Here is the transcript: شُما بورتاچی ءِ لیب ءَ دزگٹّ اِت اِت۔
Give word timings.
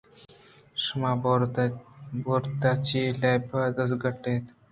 شُما 0.83 1.11
بورتاچی 2.25 2.99
ءِ 3.15 3.19
لیب 3.21 3.49
ءَ 3.59 3.75
دزگٹّ 3.77 4.03
اِت 4.09 4.25
اِت۔ 4.31 4.45